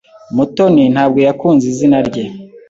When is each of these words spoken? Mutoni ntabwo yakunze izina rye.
Mutoni 0.35 0.83
ntabwo 0.93 1.19
yakunze 1.27 1.63
izina 1.71 1.97
rye. 2.07 2.23